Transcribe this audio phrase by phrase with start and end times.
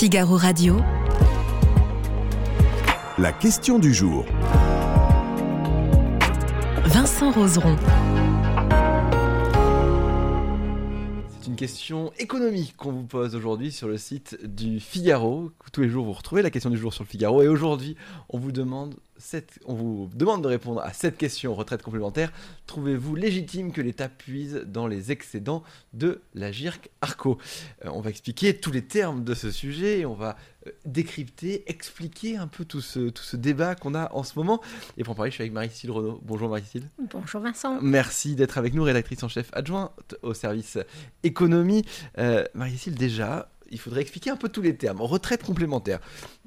[0.00, 0.78] Figaro Radio.
[3.18, 4.24] La question du jour.
[6.86, 7.76] Vincent Roseron.
[11.28, 15.52] C'est une question économique qu'on vous pose aujourd'hui sur le site du Figaro.
[15.70, 17.42] Tous les jours, vous retrouvez la question du jour sur le Figaro.
[17.42, 17.94] Et aujourd'hui,
[18.30, 22.32] on vous demande cette- on vous demande de répondre à cette question retraite complémentaire.
[22.66, 25.62] Trouvez-vous légitime que l'État puise dans les excédents
[25.92, 27.38] de la GIRC Arco?
[27.84, 31.64] Euh, On va expliquer tous les termes de ce sujet et on va euh, décrypter,
[31.70, 34.60] expliquer un peu tout ce, tout ce débat qu'on a en ce moment.
[34.96, 36.20] Et pour en parler, je suis avec Marie-Cyle Renaud.
[36.22, 36.88] Bonjour Marie-Cyle.
[37.12, 37.78] Bonjour Vincent.
[37.80, 40.78] Merci d'être avec nous, rédactrice en chef adjointe au service
[41.22, 41.84] économie.
[42.18, 45.00] Euh, Marie-Cyle, déjà, il faudrait expliquer un peu tous les termes.
[45.00, 46.00] Retraite complémentaire.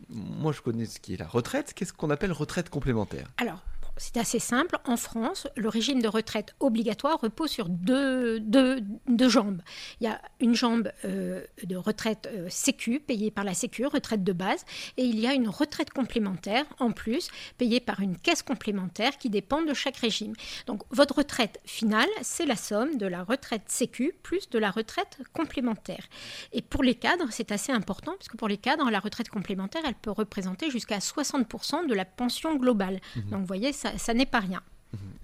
[0.10, 1.74] Moi, je connais ce qui est la retraite.
[1.74, 3.28] Qu'est-ce qu'on appelle retraite complémentaire?
[3.38, 3.64] Alors,
[3.98, 4.78] c'est assez simple.
[4.86, 9.62] En France, le régime de retraite obligatoire repose sur deux, deux, deux jambes.
[10.00, 14.24] Il y a une jambe euh, de retraite euh, sécu, payée par la sécu, retraite
[14.24, 14.66] de base,
[14.98, 19.30] et il y a une retraite complémentaire, en plus, payée par une caisse complémentaire qui
[19.30, 20.34] dépend de chaque régime.
[20.66, 25.20] Donc, votre retraite finale, c'est la somme de la retraite sécu plus de la retraite
[25.34, 26.08] complémentaire.
[26.52, 29.84] Et pour les cadres, c'est assez important, parce que pour les cadres, la retraite complémentaire,
[29.86, 33.00] elle peut représenter jusqu'à 60% de la pension globale.
[33.30, 34.62] Donc vous voyez, ça, ça n'est pas rien.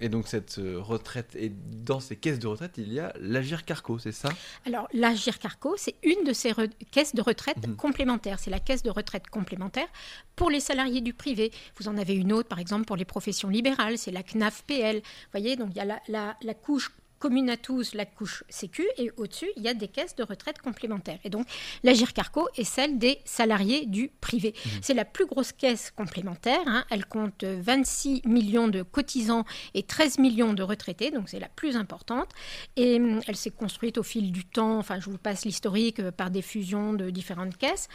[0.00, 1.48] Et donc, cette euh, retraite, et
[1.90, 4.30] dans ces caisses de retraite, il y a l'Agir Carco, c'est ça?
[4.66, 6.52] Alors la GIRCARCO, c'est une de ces
[6.90, 7.76] caisses de retraite Mhm.
[7.76, 8.38] complémentaires.
[8.40, 9.86] C'est la caisse de retraite complémentaire
[10.34, 11.52] pour les salariés du privé.
[11.78, 14.96] Vous en avez une autre, par exemple, pour les professions libérales, c'est la CNAF-PL.
[14.96, 18.42] Vous voyez, donc il y a la, la- la couche commune à tous, la couche
[18.48, 21.18] sécu, et au-dessus, il y a des caisses de retraite complémentaires.
[21.22, 21.46] Et donc,
[21.84, 24.54] la GIRCARCO est celle des salariés du privé.
[24.82, 26.60] C'est la plus grosse caisse complémentaire.
[26.66, 26.84] hein.
[26.90, 31.76] Elle compte 26 millions de cotisants et 13 millions de retraités, donc c'est la plus
[31.76, 32.30] importante.
[32.76, 36.10] Et hum, elle s'est construite au fil du temps, enfin je vous passe l'historique euh,
[36.10, 37.88] par des fusions de différentes caisses.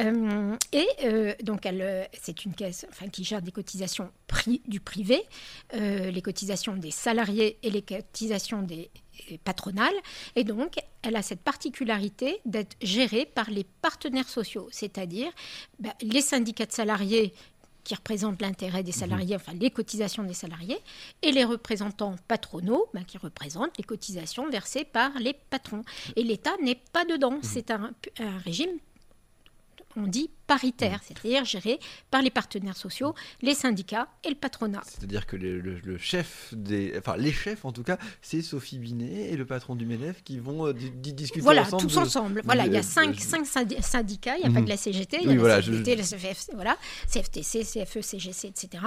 [0.00, 4.62] Euh, et euh, donc elle, euh, c'est une caisse enfin, qui gère des cotisations pri-
[4.66, 5.22] du privé,
[5.74, 8.90] euh, les cotisations des salariés et les cotisations des
[9.44, 9.94] patronales.
[10.34, 15.30] Et donc elle a cette particularité d'être gérée par les partenaires sociaux, c'est-à-dire
[15.78, 17.32] bah, les syndicats de salariés
[17.84, 20.78] qui représentent l'intérêt des salariés, enfin les cotisations des salariés,
[21.22, 25.84] et les représentants patronaux ben, qui représentent les cotisations versées par les patrons.
[26.16, 27.38] Et l'État n'est pas dedans.
[27.42, 28.76] C'est un, un régime,
[29.94, 31.78] on dit, paritaire, c'est-à-dire géré
[32.10, 34.82] par les partenaires sociaux, les syndicats et le patronat.
[34.84, 36.94] C'est-à-dire que le, le- le chef des.
[36.98, 40.38] Enfin, les chefs, en tout cas, c'est Sophie Binet et le patron du MEDEF qui
[40.38, 41.82] vont euh, di- di- discuter Voilà, ensemble.
[41.82, 42.42] tous de- ensemble.
[42.44, 44.68] Voilà, il y a de- cinq, de- cinq syndi- syndicats, il n'y a pas que
[44.68, 46.76] la CGT, il y a Oui, la voilà, je- CGT, la CFC, voilà,
[47.08, 48.82] CFTC, CFE, CGC, etc.,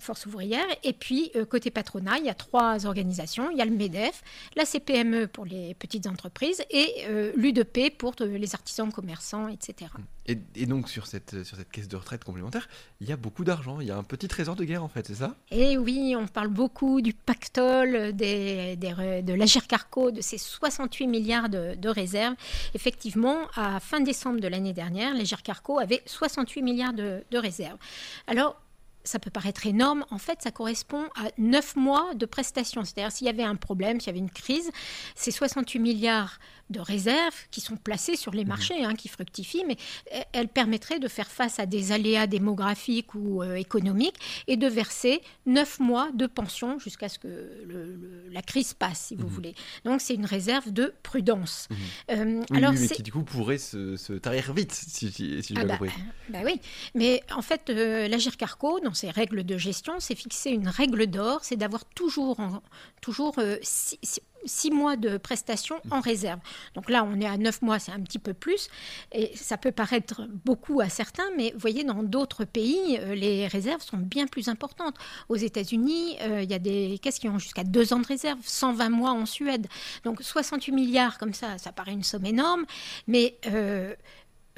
[0.00, 0.64] Force ouvrière.
[0.82, 3.50] Et puis, euh, côté patronat, il y a trois organisations.
[3.50, 4.22] Il y a le MEDEF,
[4.56, 9.90] la CPME pour les petites entreprises et euh, l'UDP pour euh, les artisans, commerçants, etc.
[10.26, 12.68] Et, et donc, sur cette, sur cette caisse de retraite complémentaire,
[13.00, 13.80] il y a beaucoup d'argent.
[13.80, 15.36] Il y a un petit trésor de guerre, en fait, c'est ça?
[15.50, 21.88] Et oui, on parle beaucoup du pactole, de l'Agirc-Arco, de ces 68 milliards de, de
[21.88, 22.34] réserves.
[22.74, 27.78] Effectivement, à fin décembre de l'année dernière, l'Agirc-Arco avait 68 milliards de, de réserves.
[28.26, 28.60] Alors,
[29.04, 30.04] ça peut paraître énorme.
[30.10, 32.84] En fait, ça correspond à 9 mois de prestations.
[32.84, 34.70] C'est-à-dire, s'il y avait un problème, s'il y avait une crise,
[35.14, 36.38] ces 68 milliards
[36.70, 39.76] de réserves qui sont placées sur les marchés, hein, qui fructifient, mais
[40.14, 44.16] euh, elles permettraient de faire face à des aléas démographiques ou euh, économiques
[44.46, 49.00] et de verser 9 mois de pension jusqu'à ce que le- le- la crise passe,
[49.08, 49.54] si vous voulez.
[49.84, 51.68] Donc, c'est une réserve de prudence.
[52.10, 55.42] Euh, Oui, alors, oui, mais qui, du coup, pourrait se, se tarir vite, si, si,
[55.42, 55.92] si j'ai ah bah, compris.
[56.30, 56.58] bah oui,
[56.94, 61.06] mais en fait, euh, l'Agir Carco, dans ses règles de gestion, c'est fixé une règle
[61.06, 62.62] d'or, c'est d'avoir toujours, en-
[63.00, 66.38] toujours euh, six, mois de prestations en réserve.
[66.74, 68.68] Donc là, on est à neuf mois, c'est un petit peu plus,
[69.12, 73.46] et ça peut paraître beaucoup à certains, mais vous voyez, dans d'autres pays, euh, les
[73.46, 74.96] réserves sont bien plus importantes.
[75.28, 78.38] Aux États-Unis, euh, il y a des caisses qui ont jusqu'à deux ans de réserve,
[78.42, 79.66] 120 mois en Suède.
[80.04, 82.64] Donc 68 milliards, comme ça, ça paraît une somme énorme,
[83.06, 83.94] mais euh,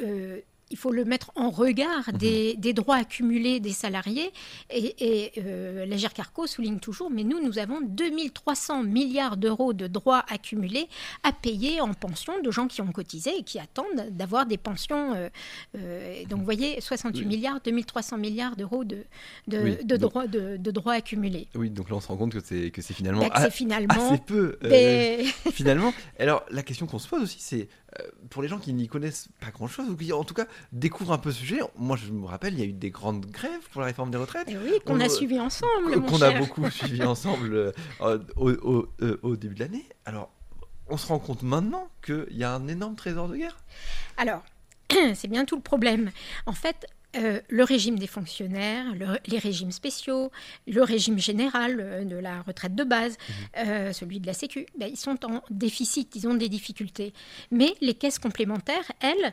[0.01, 0.41] euh,
[0.71, 4.33] il faut le mettre en regard des, des droits accumulés des salariés.
[4.71, 9.87] Et, et euh, l'Agir Carco souligne toujours, mais nous, nous avons 2300 milliards d'euros de
[9.87, 10.89] droits accumulés
[11.23, 15.15] à payer en pension de gens qui ont cotisé et qui attendent d'avoir des pensions.
[15.15, 15.29] euh,
[15.77, 17.27] euh, donc, vous voyez, 68 Oui.
[17.27, 19.05] milliards, 2300 milliards d'euros de,
[19.47, 21.47] de, Oui, de donc- droits de, de droits accumulés.
[21.55, 23.95] Oui, donc là, on se rend compte que c'est, que c'est finalement Bah, c'est finalement
[24.11, 24.59] assez peu.
[24.65, 25.23] euh,
[25.53, 25.93] finalement.
[26.19, 27.69] Alors, la question qu'on se pose aussi, c'est
[28.01, 31.13] euh, pour les gens qui n'y connaissent pas grand-chose, ou qui en tout cas découvrent
[31.13, 31.61] un peu ce sujet.
[31.77, 34.19] Moi, je me rappelle, il y a eu des grandes grèves pour la réforme des
[34.19, 34.49] retraites.
[34.51, 38.51] Eh oui, qu'on On- a suivi ensemble, qu'on a beaucoup suivi ensemble euh, euh, au,
[38.53, 39.85] au- euh, au début de l'année.
[40.05, 40.31] Alors,
[40.89, 43.57] on se rend compte maintenant qu'il y a un énorme trésor de guerre.
[44.17, 44.43] Alors,
[45.15, 46.11] c'est bien tout le problème.
[46.47, 46.87] En fait,
[47.17, 48.85] euh, le régime des fonctionnaires,
[49.27, 50.31] les régimes spéciaux,
[50.67, 53.33] le régime général euh, de la retraite de base, mmh.
[53.69, 57.15] euh, celui de la Sécu, ben, ils sont en déficit, ils ont des difficultés.
[57.51, 59.33] Mais les caisses complémentaires, elles,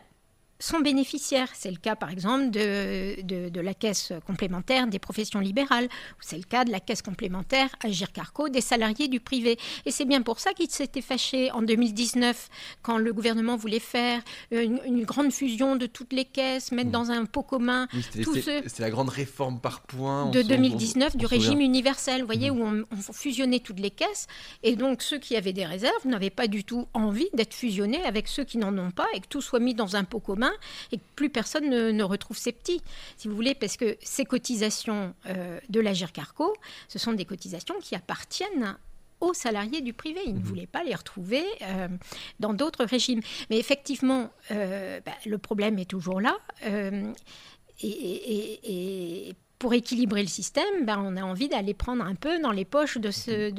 [0.59, 1.49] sont bénéficiaires.
[1.53, 6.37] C'est le cas, par exemple, de, de, la caisse complémentaire des professions libérales, ou c'est
[6.37, 9.57] le cas de la caisse complémentaire Agir Carco des salariés du privé.
[9.85, 12.49] Et c'est bien pour ça qu'ils s'étaient fâchés en 2019,
[12.81, 14.21] quand le gouvernement voulait faire
[14.51, 16.93] une, grande fusion de toutes les caisses, mettre mmh.
[16.93, 17.87] dans un pot commun.
[18.11, 20.29] C'est la grande réforme par points.
[20.29, 22.59] De 2019 du régime universel, vous voyez, mmh.
[22.59, 24.27] où on, on, fusionnait toutes les caisses.
[24.63, 28.27] Et donc, ceux qui avaient des réserves n'avaient pas du tout envie d'être fusionnés avec
[28.27, 30.42] ceux qui n'en ont pas et que tout soit mis dans un pot commun
[30.91, 32.81] et que plus personne ne, retrouve ses petits,
[33.17, 36.53] si vous voulez, parce que ces cotisations euh, de l'Agir Carco,
[36.87, 38.77] ce sont des cotisations qui appartiennent
[39.19, 40.19] aux salariés du privé.
[40.25, 40.45] Ils ne mhm.
[40.45, 41.87] voulaient pas les retrouver euh,
[42.39, 43.21] dans d'autres régimes.
[43.49, 46.37] Mais effectivement, euh, bah, le problème est toujours là.
[47.81, 52.65] et, pour équilibrer le système, ben, on a envie d'aller prendre un peu dans les
[52.65, 53.49] poches de, ceux,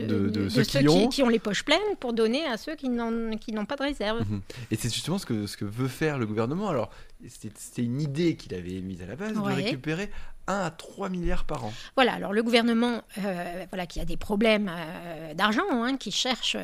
[0.51, 1.31] ceux, qui, ont...
[1.31, 4.21] les poches pleines pour donner à ceux qui n'ont pas de réserve.
[4.29, 4.43] Mhm.
[4.71, 6.69] Et c'est justement ce que, ce que veut faire le gouvernement.
[6.69, 6.91] Alors,
[7.29, 10.11] c'était une idée qu'il avait mise à la base de récupérer
[10.47, 11.73] 1 à 3 milliards par an.
[11.97, 16.57] Voilà, alors le gouvernement, euh, voilà, qui a des problèmes euh, d'argent, hein, qui cherche,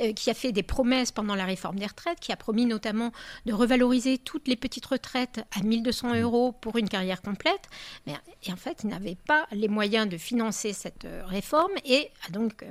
[0.00, 3.12] euh, qui a fait des promesses pendant la réforme des retraites, qui a promis notamment
[3.46, 6.16] de revaloriser toutes les petites retraites à 1200 mmh.
[6.20, 7.68] euros pour une carrière complète.
[8.06, 8.14] Mais,
[8.44, 12.64] et en fait, il n'avait pas les moyens de financer cette réforme et a donc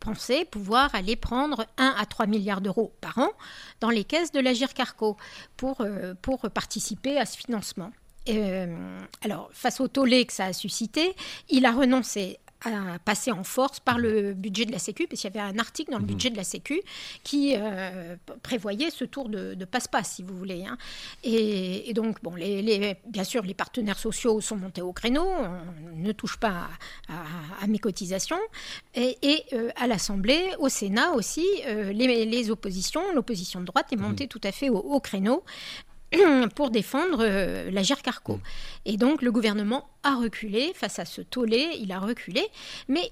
[0.00, 3.30] pensé pouvoir aller prendre 1 à 3 milliards d'euros par an
[3.80, 5.16] dans les caisses de l'Agir Carco
[5.56, 5.84] pour,
[6.22, 6.77] pour participer
[7.18, 7.90] à ce financement.
[8.28, 8.66] Euh,
[9.22, 11.14] alors, face au tollé que ça a suscité,
[11.48, 15.32] il a renoncé à passer en force par le budget de la Sécu, parce qu'il
[15.32, 16.08] y avait un article dans le mhm.
[16.08, 16.80] budget de la Sécu
[17.22, 20.64] qui euh, prévoyait ce tour de, passe-passe, si vous voulez.
[20.66, 20.76] Hein.
[21.22, 26.10] Et, donc, bon, les, bien sûr, les partenaires sociaux sont montés au créneau, on ne
[26.10, 26.68] touche pas
[27.08, 28.40] à, mes cotisations.
[28.96, 34.30] Et, euh, à l'Assemblée, au Sénat aussi, les, oppositions, l'opposition de droite est montée mhm.
[34.30, 35.44] tout à fait au créneau
[36.54, 38.36] pour défendre euh, la Carco.
[38.36, 38.40] Mm.
[38.86, 42.42] Et donc le gouvernement a reculé face à ce tollé, il a reculé,
[42.88, 43.10] mais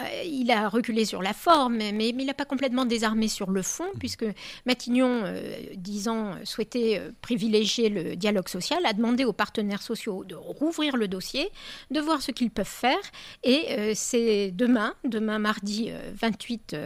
[0.00, 3.62] euh, il a reculé sur la forme, mais, il n'a pas complètement désarmé sur le
[3.62, 3.98] fond, mm.
[3.98, 4.24] puisque
[4.66, 10.96] Matignon, euh, disant souhaiter privilégier le dialogue social, a demandé aux partenaires sociaux de rouvrir
[10.96, 11.50] le dossier,
[11.90, 13.00] de voir ce qu'ils peuvent faire.
[13.44, 16.76] Et c'est demain, demain mardi 28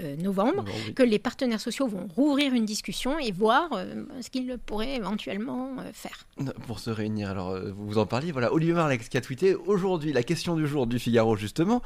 [0.00, 0.64] euh, novembre,
[0.96, 5.76] que les partenaires sociaux vont rouvrir une discussion et voir euh, ce qu'ils pourraient éventuellement
[5.78, 6.26] euh, faire.
[6.66, 10.24] Pour se réunir, alors vous en parliez, voilà, Olivier Marlex qui a tweeté aujourd'hui la
[10.24, 11.80] question du jour du Figaro justement,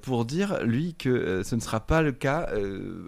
[0.00, 2.48] pour dire lui que ce ne sera pas le cas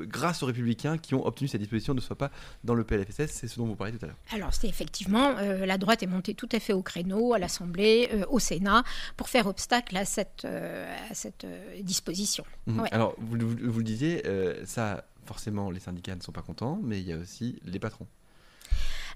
[0.03, 2.31] grâce aux républicains qui ont obtenu cette disposition ne soit pas
[2.65, 4.19] dans le PLFSS, c'est ce dont vous parliez tout à l'heure.
[4.33, 8.39] Alors c'est effectivement, la droite est montée tout à fait au créneau, à l'Assemblée, au
[8.39, 8.83] Sénat,
[9.17, 11.47] pour faire obstacle à cette, à cette
[11.83, 12.45] disposition.
[12.67, 12.85] Mmh.
[12.93, 17.01] Alors vous, vous le disiez, euh, ça, forcément, les syndicats ne sont pas contents, mais
[17.01, 18.07] il y a aussi les patrons.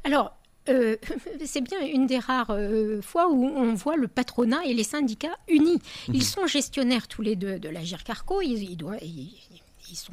[0.04, 0.36] Alors,
[0.68, 0.96] euh,
[1.44, 5.36] c'est bien une des rares euh, fois où on voit le patronat et les syndicats
[5.48, 5.80] unis.
[6.08, 6.20] Ils mhm.
[6.20, 8.40] sont gestionnaires tous les deux de la Carco.
[8.42, 9.34] Ils, ils, doivent, ils
[9.96, 10.12] sont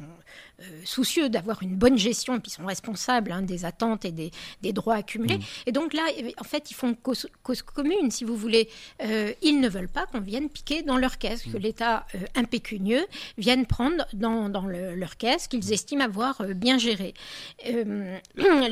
[0.60, 4.72] euh, soucieux d'avoir une bonne gestion et puis sont responsables hein, des attentes et des,
[4.72, 5.38] droits accumulés.
[5.38, 5.42] Mmh.
[5.66, 6.02] Et donc là,
[6.38, 7.26] en fait, ils font cause,
[7.74, 8.68] commune, si vous voulez.
[9.02, 11.60] Euh, ils ne veulent pas qu'on vienne piquer dans leur caisse, que mmh.
[11.60, 13.04] l'État euh, impécunieux
[13.38, 15.72] vienne prendre dans, leur caisse qu'ils mmh.
[15.72, 17.14] estiment avoir bien géré.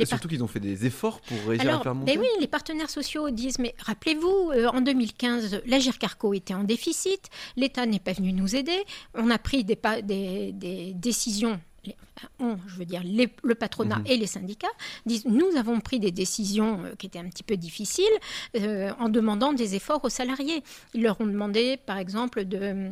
[0.05, 2.17] surtout qu'ils ont fait des efforts pour réussir à faire monter.
[2.17, 7.29] Ben oui, les partenaires sociaux disent, mais rappelez-vous, en 2015, la Carco était en déficit,
[7.57, 8.79] l'État n'est pas venu nous aider,
[9.15, 11.61] on a pris des, des, des décisions
[12.41, 14.07] je veux dire le patronat mhm.
[14.07, 14.69] et les syndicats,
[15.07, 18.05] disent nous avons pris des décisions euh, qui étaient un petit peu difficiles
[18.57, 20.63] euh, en demandant des efforts aux salariés.
[20.95, 22.91] Ils leur ont demandé, par exemple, de, euh,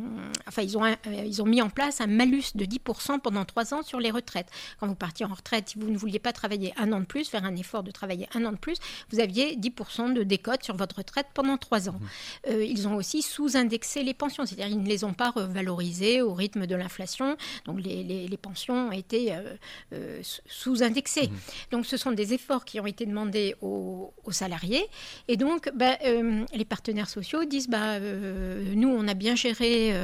[0.49, 3.83] enfin ils ont, ils ont mis en place un malus de 10% pendant trois ans
[3.83, 4.49] sur les retraites.
[4.80, 7.28] Quand vous partiez en retraite, si vous ne vouliez pas travailler un an de plus,
[7.28, 8.76] faire un effort de travailler un an de plus,
[9.11, 12.00] vous aviez 10% de décote sur votre retraite pendant trois ans.
[12.47, 12.62] Mhm.
[12.62, 16.66] ils ont aussi sous-indexé les pensions, c'est-à-dire ils ne les ont pas revalorisées au rythme
[16.66, 17.37] de l'inflation.
[17.64, 19.54] Donc les, les, les pensions ont été euh,
[19.92, 21.28] euh, sous-indexés.
[21.28, 21.73] Mmh.
[21.73, 24.85] Donc ce sont des efforts qui ont été demandés aux, salariés.
[25.28, 29.94] Et donc bah, euh, les partenaires sociaux disent, bah, nous on a bien géré,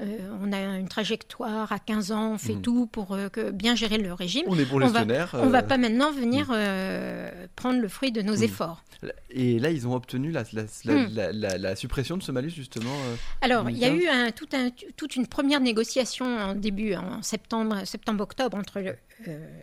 [0.00, 2.62] on a une trajectoire à 15 ans, on fait mmh.
[2.62, 4.44] tout pour que, bien gérer le régime.
[4.46, 7.48] On est pour on ne va pas maintenant venir mmh.
[7.56, 8.82] prendre le fruit de nos efforts.
[9.30, 10.42] Et là, ils ont obtenu la,
[11.32, 12.94] la, suppression de ce malus, justement
[13.40, 17.22] Alors, il y a eu un, tout un, toute une première négociation en début, en
[17.22, 18.94] septembre, septembre octobre entre le,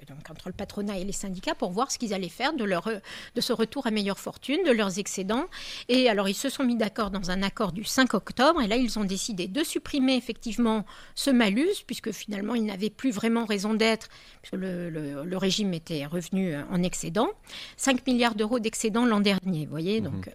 [0.07, 2.89] donc entre le patronat et les syndicats pour voir ce qu'ils allaient faire de, leur,
[3.35, 5.45] de ce retour à meilleure fortune, de leurs excédents.
[5.87, 8.61] Et alors, ils se sont mis d'accord dans un accord du 5 octobre.
[8.61, 13.11] Et là, ils ont décidé de supprimer effectivement ce malus, puisque finalement, ils n'avaient plus
[13.11, 14.07] vraiment raison d'être,
[14.41, 17.29] puisque le, le, régime était revenu en excédent.
[17.77, 20.01] 5 milliards d'euros d'excédent l'an dernier, vous voyez.
[20.01, 20.11] Mhm.
[20.11, 20.29] Donc,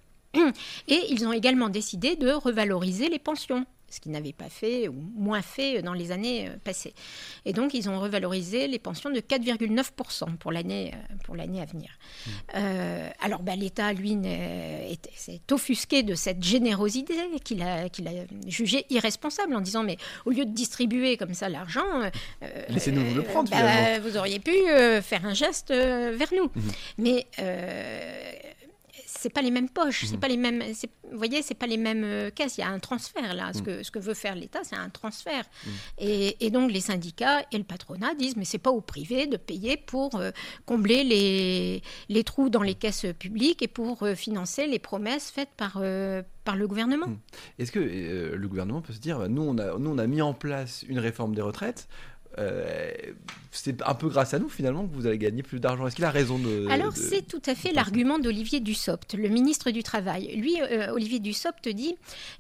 [0.89, 4.95] et ils ont également décidé de revaloriser les pensions ce qu'ils n'avaient pas fait ou
[5.17, 6.95] moins fait dans les années euh, passées.
[7.45, 11.65] Et donc, ils ont revalorisé les pensions de 4,9% pour l'année euh, pour l'année à
[11.65, 11.91] venir.
[11.91, 12.31] Mmh.
[12.57, 14.17] Euh, alors, ben, l'État, lui,
[15.15, 18.13] s'est offusqué de cette générosité qu'il a, qu'il a
[18.47, 22.11] jugée irresponsable en disant, mais au lieu de distribuer comme ça l'argent,
[22.69, 23.51] laissez-nous le prendre.
[23.51, 24.53] Bah, vous auriez pu
[25.03, 26.47] faire un geste vers nous.
[26.47, 26.71] Mmh.
[26.99, 27.27] Mais
[29.21, 30.21] c'est pas les mêmes poches, c'est mhm.
[30.21, 30.63] pas les mêmes.
[31.11, 32.57] Vous voyez, c'est pas les mêmes euh, caisses.
[32.57, 33.53] Il y a un transfert là.
[33.53, 33.65] Ce mhm.
[33.65, 35.45] que ce que veut faire l'État, c'est un transfert.
[35.67, 35.73] Mhm.
[35.99, 39.77] Et, donc les syndicats et le patronat disent mais c'est pas au privé de payer
[39.77, 40.31] pour euh,
[40.65, 45.51] combler les les trous dans les caisses publiques et pour euh, financer les promesses faites
[45.57, 45.83] par
[46.45, 47.07] par le gouvernement.
[47.59, 50.33] Est-ce que le gouvernement peut se dire, nous on a nous on a mis en
[50.33, 51.89] place une réforme des retraites.
[52.39, 52.93] Euh,
[53.51, 55.87] c'est un peu grâce à nous finalement que vous allez gagner plus d'argent.
[55.87, 56.69] Est-ce qu'il a raison de...
[56.71, 60.37] Alors c'est tout à fait l'argument d'Olivier Dussopt, le ministre du Travail.
[60.37, 61.97] Lui, euh, Olivier Dussopt dit,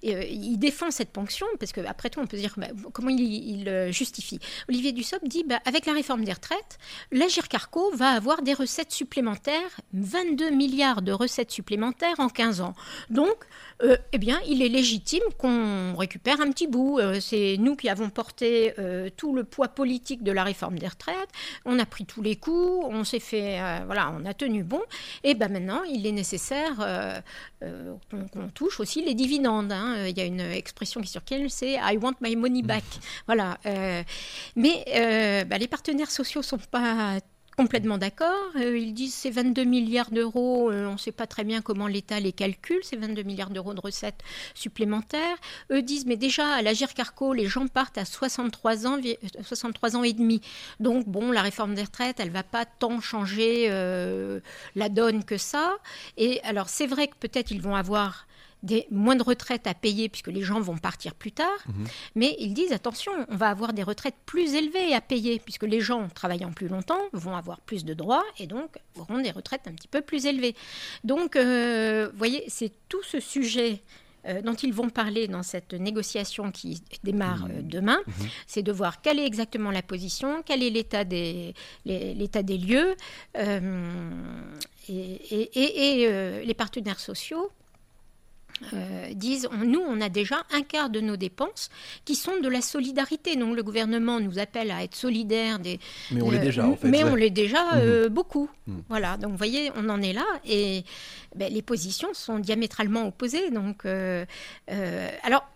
[0.06, 4.38] euh, il défend cette ponction, parce qu'après tout on peut dire bah, comment il, justifie.
[4.68, 6.78] Olivier Dussopt dit, bah, avec la réforme des retraites,
[7.10, 12.74] l'Agir Carco va avoir des recettes supplémentaires, 22 milliards de recettes supplémentaires en 15 ans.
[13.10, 13.34] Donc,
[14.12, 17.00] eh bien, il est légitime qu'on récupère un petit bout.
[17.20, 18.74] c'est nous qui avons porté
[19.16, 21.30] tout le poids politique de la réforme des retraites.
[21.64, 24.82] On a pris tous les coups, on s'est fait, euh, voilà, on a tenu bon.
[25.24, 27.18] Et ben maintenant, il est nécessaire euh,
[27.62, 27.94] euh,
[28.30, 29.72] qu'on touche aussi les dividendes.
[29.72, 30.06] Hein.
[30.06, 32.84] Il y a une expression qui circule, c'est I want my money back.
[33.24, 33.56] Voilà.
[34.54, 34.84] mais
[35.48, 37.18] ben, les partenaires sociaux sont pas
[37.60, 38.52] complètement d'accord.
[38.56, 41.88] Euh, ils disent ces 22 milliards d'euros, euh, on ne sait pas très bien comment
[41.88, 44.22] l'État les calcule, ces 22 milliards d'euros de recettes
[44.54, 45.36] supplémentaires.
[45.70, 48.98] Eux disent, mais déjà, à la Carco, les gens partent à 63 ans,
[49.42, 50.40] 63 ans et demi.
[50.80, 54.40] Donc, bon, la réforme des retraites, elle ne va pas tant changer euh,
[54.74, 55.76] la donne que ça.
[56.16, 58.26] Et alors, c'est vrai que peut-être ils vont avoir
[58.62, 61.48] des moins de retraites à payer puisque les gens vont partir plus tard.
[61.68, 61.86] Mhm.
[62.14, 65.80] Mais ils disent attention, on va avoir des retraites plus élevées à payer puisque les
[65.80, 69.72] gens travaillant plus longtemps vont avoir plus de droits et donc auront des retraites un
[69.72, 70.54] petit peu plus élevées.
[71.04, 73.82] Donc, euh, vous voyez, c'est tout ce sujet.
[74.26, 78.28] Euh, dont ils vont parler dans cette négociation qui démarre euh, demain, mhm.
[78.46, 81.54] c'est de voir quelle est exactement la position, quel est l'état des,
[81.86, 82.96] l'état des lieux,
[84.90, 87.50] et, et les partenaires sociaux
[88.72, 91.70] euh, disent nous, on a déjà un quart de nos dépenses
[92.04, 93.36] qui sont de la solidarité.
[93.36, 95.58] Donc le gouvernement nous appelle à être solidaires.
[95.58, 95.78] Des,
[96.10, 96.88] mais on l'est déjà, en fait.
[96.88, 98.14] Mais on l'est déjà euh, mhm.
[98.14, 98.50] beaucoup.
[98.66, 98.82] Mhm.
[98.88, 100.26] Voilà, donc vous voyez, on en est là.
[100.44, 100.84] Et
[101.34, 103.50] ben, les positions sont diamétralement opposées.
[103.50, 104.24] Donc, euh,
[105.22, 105.46] alors,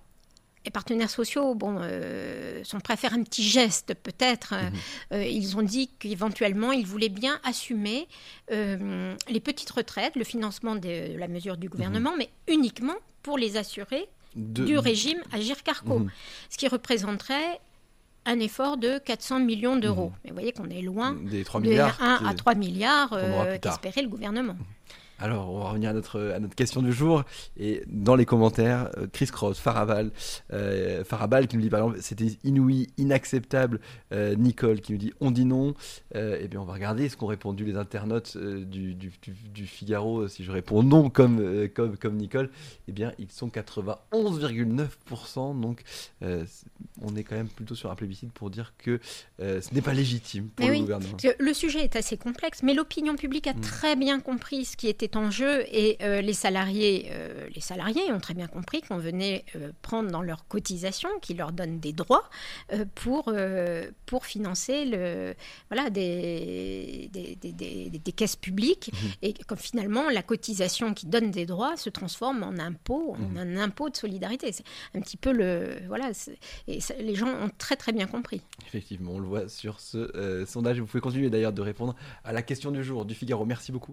[0.64, 4.54] les partenaires sociaux bon, euh, sont prêts à faire un petit geste, peut-être.
[4.54, 4.72] Mhm.
[5.12, 8.08] Euh, ils ont dit qu'éventuellement, ils voulaient bien assumer
[8.50, 12.18] euh, les petites retraites, le financement de la mesure du gouvernement, mhm.
[12.18, 16.10] mais uniquement pour les assurer du régime Agir Carco, mhm.
[16.50, 17.60] ce qui représenterait
[18.26, 20.12] un effort de 400 millions d'euros.
[20.24, 23.16] Mais vous voyez qu'on est loin des 3 milliards 1 à 3 milliards
[23.60, 24.56] qu'espérait le gouvernement.
[25.20, 27.22] Alors, on va revenir à notre, à notre question du jour.
[27.56, 30.10] Et dans les commentaires, euh, Chris Cross, Farabal,
[30.52, 33.80] euh, Farabal qui nous dit par exemple c'était inouï, inacceptable.
[34.12, 35.74] Euh, Nicole qui nous dit on dit non.
[36.14, 40.26] eh bien, on va regarder ce qu'ont répondu les internautes du, du, du, Figaro.
[40.28, 42.50] Si je réponds non comme, comme, comme Nicole,
[42.88, 45.60] eh bien, ils sont 91,9%.
[45.60, 45.82] Donc,
[46.22, 49.00] on est quand même plutôt sur un plébiscite pour dire que
[49.38, 51.16] ce n'est pas légitime pour le gouvernement.
[51.38, 53.60] Le sujet est assez complexe, mais l'opinion publique a mm.
[53.60, 58.10] très bien compris ce qui était en jeu et euh, les salariés, euh, les salariés
[58.12, 61.92] ont très bien compris qu'on venait euh, prendre dans leur cotisation, qui leur donne des
[61.92, 62.28] droits
[62.94, 63.32] pour
[64.06, 65.34] pour financer le
[65.70, 68.96] voilà des des, des, des, caisses publiques mmh.
[69.22, 73.36] et comme finalement la cotisation qui donne des droits se transforme en impôt, en mmh.
[73.38, 74.52] un impôt de solidarité.
[74.52, 76.10] C'est un petit peu le voilà
[76.68, 78.40] et les gens ont très très bien compris.
[78.66, 80.80] Effectivement, on le voit sur ce sondage.
[80.80, 81.94] Vous pouvez continuer d'ailleurs de répondre
[82.24, 83.44] à la question du jour du Figaro.
[83.44, 83.92] Merci beaucoup.